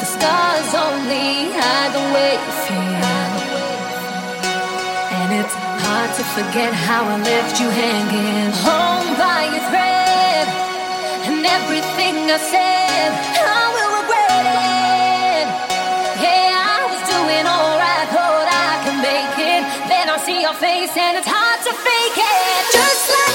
[0.00, 3.04] the scars only hide the way you feel.
[5.20, 10.46] And it's hard to forget how I left you hanging, home by a thread.
[11.28, 13.10] And everything I said,
[13.44, 15.46] I will regret it.
[16.24, 19.62] Yeah, I was doing alright, thought I could make it.
[19.92, 22.62] Then I see your face, and it's hard to fake it.
[22.72, 23.29] Just like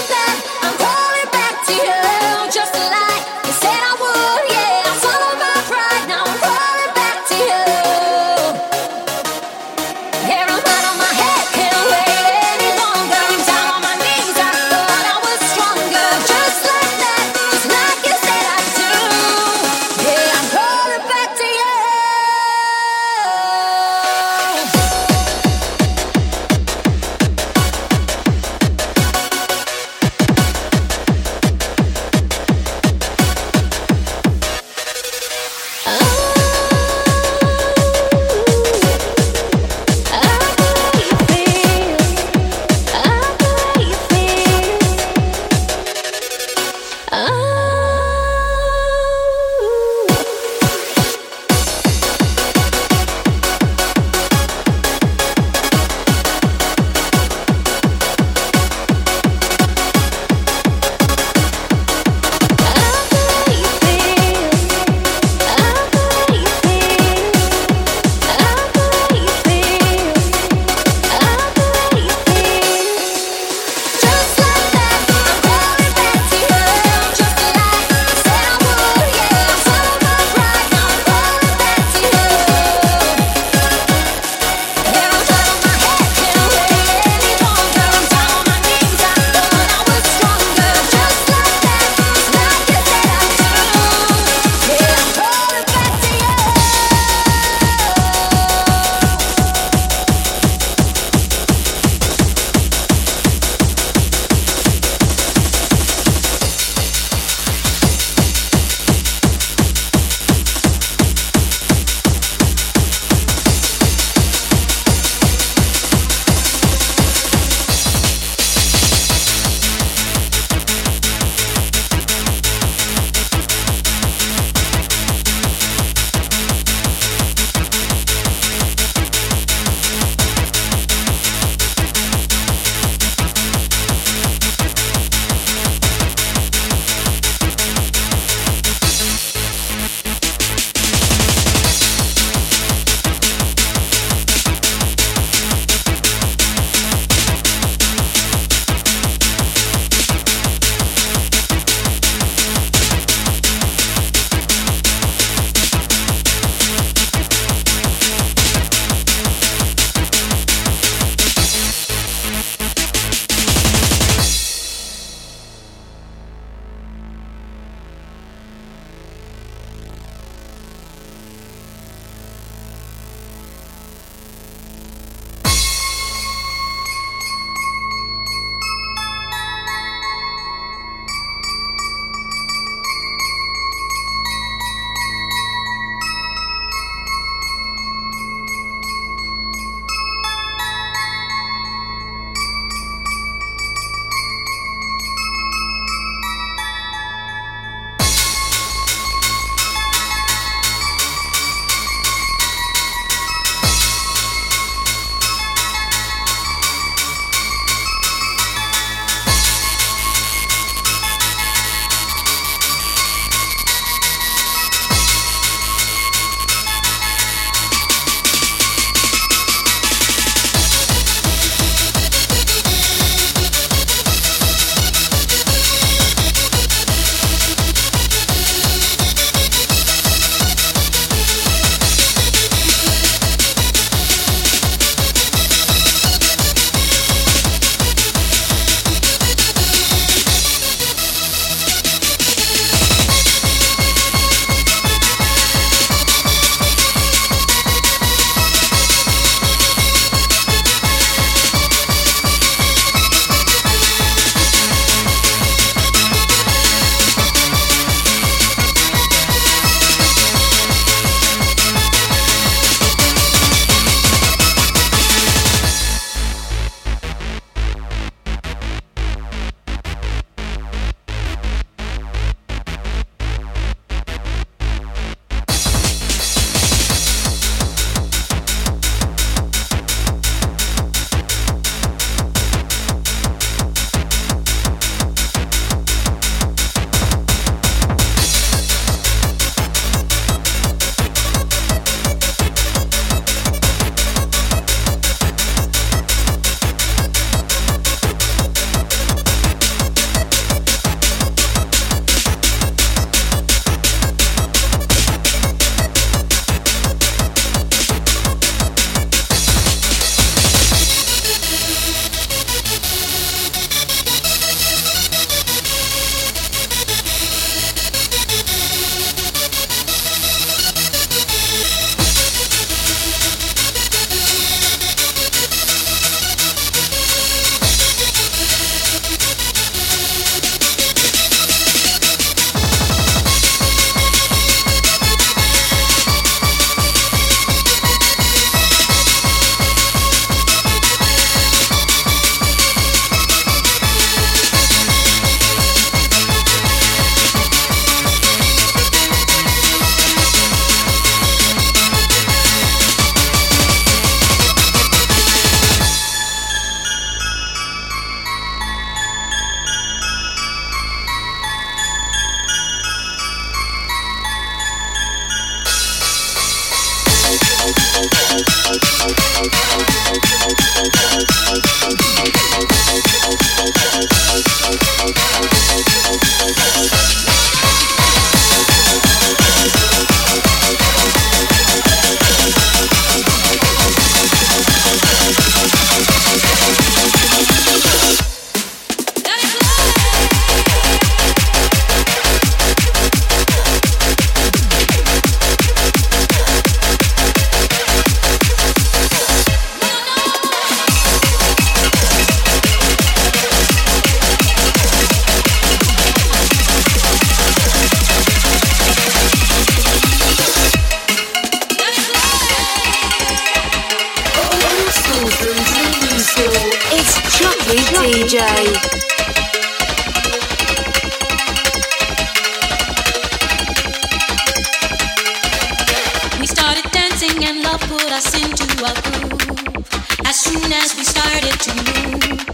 [430.84, 432.46] as we started to move.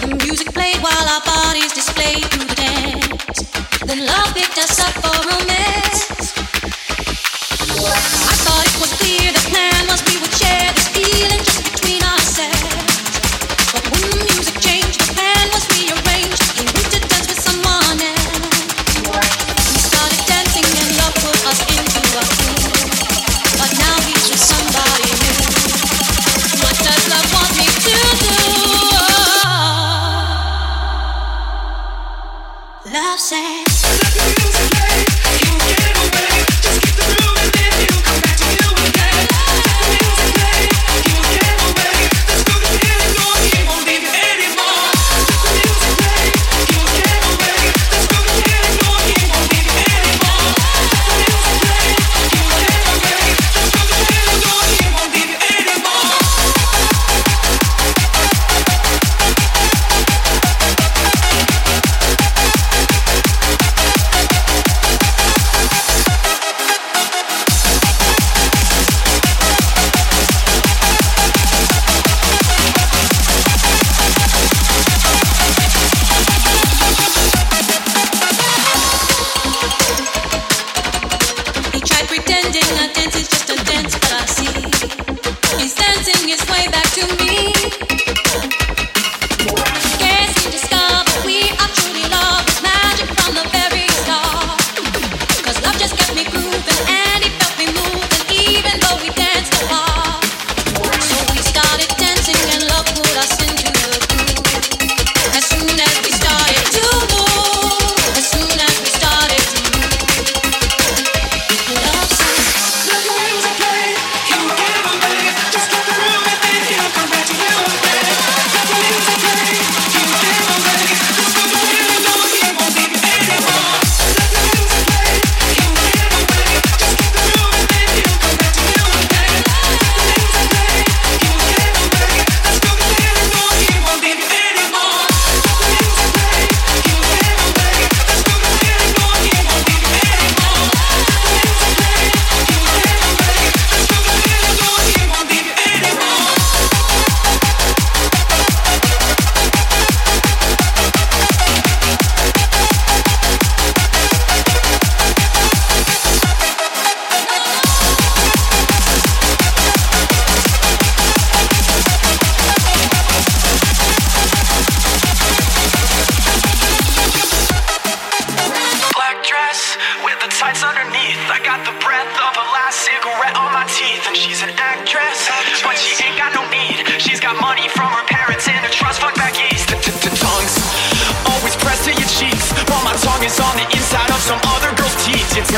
[0.00, 3.50] The music played while our bodies displayed through the dance.
[3.86, 5.81] Then love picked us up for romance.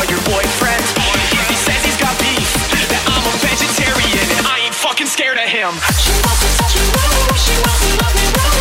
[0.02, 0.82] your boyfriend
[1.38, 2.50] if he says he's got beef
[2.90, 5.70] that I'm a vegetarian and I ain't fucking scared of him.
[6.02, 6.82] She wants to touch me,
[7.38, 8.53] she wants to love me,